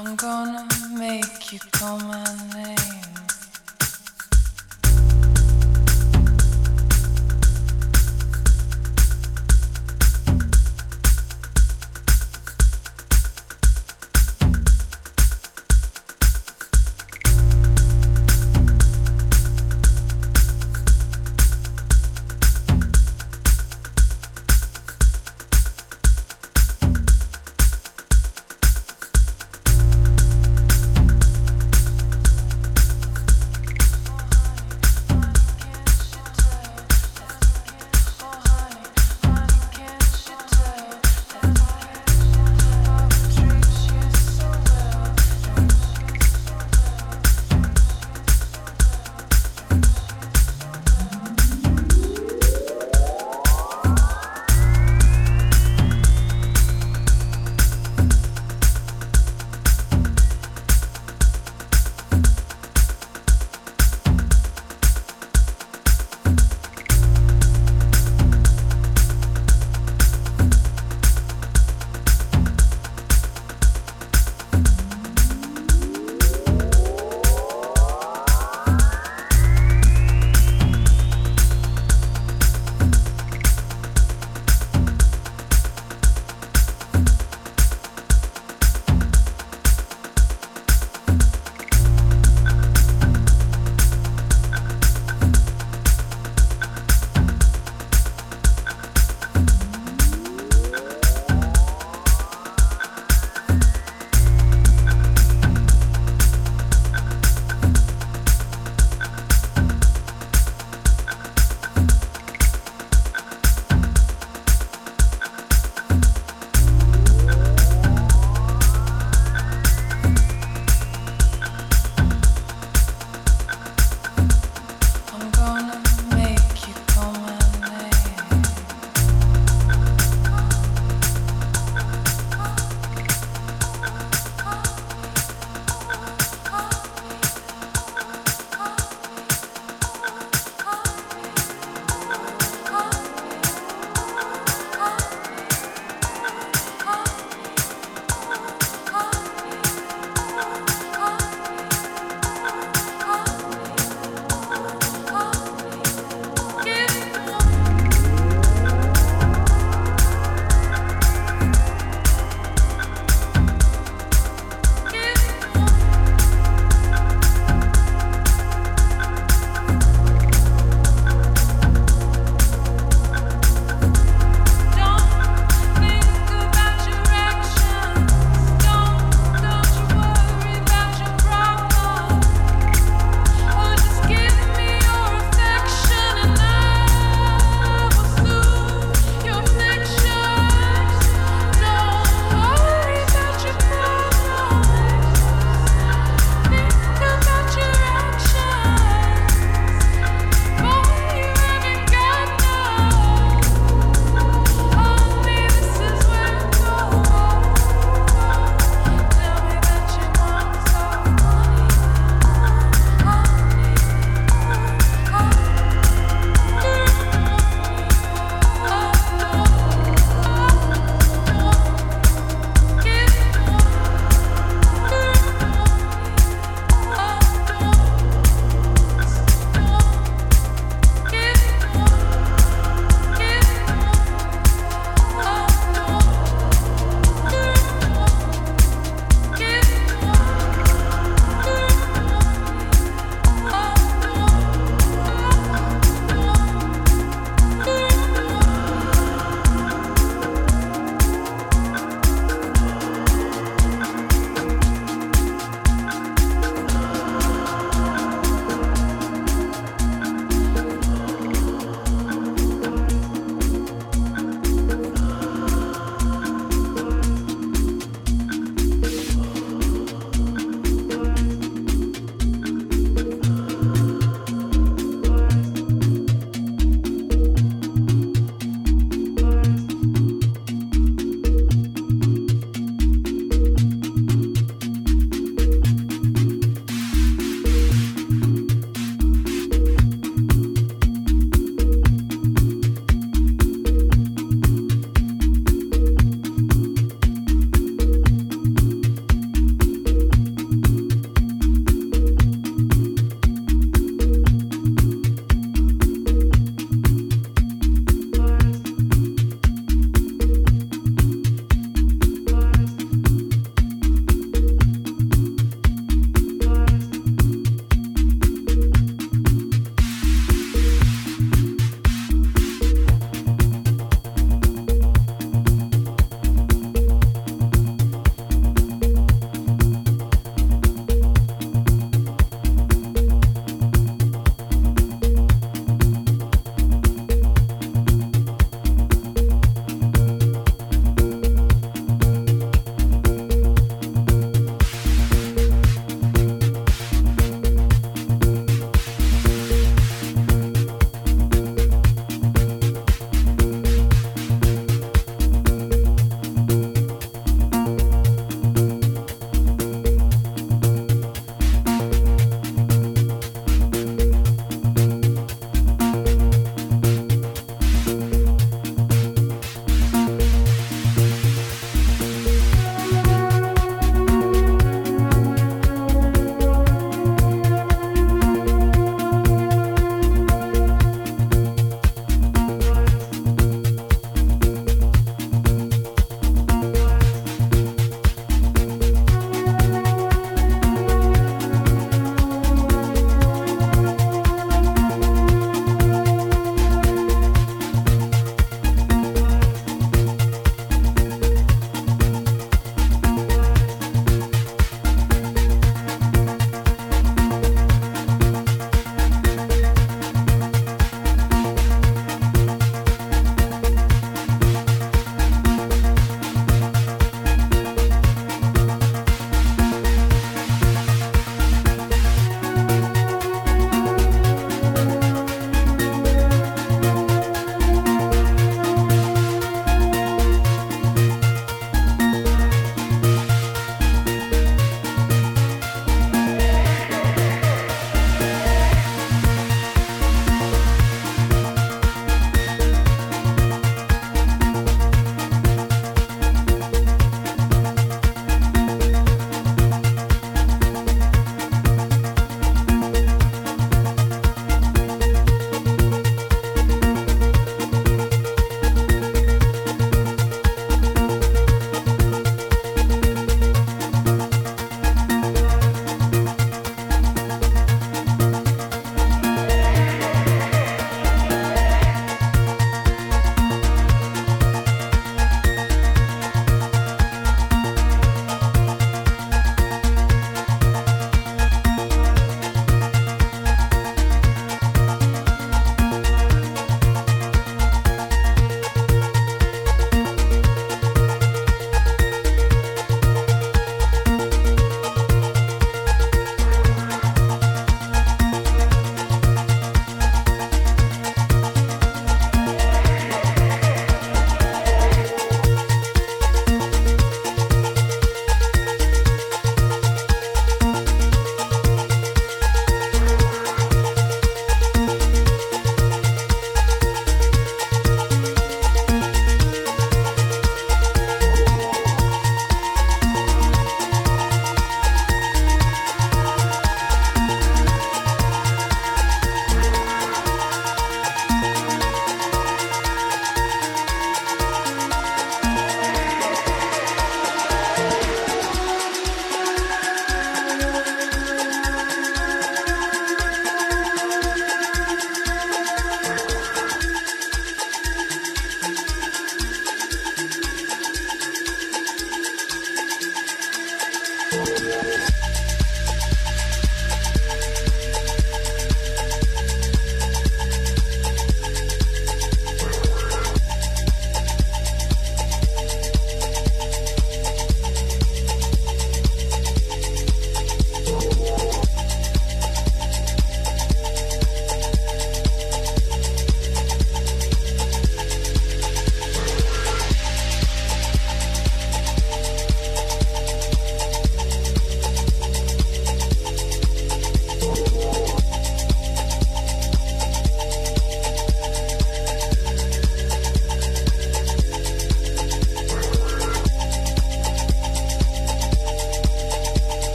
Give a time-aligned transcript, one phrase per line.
[0.00, 0.64] I'm gonna
[0.96, 2.24] make you call my
[2.54, 3.07] name.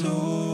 [0.00, 0.47] I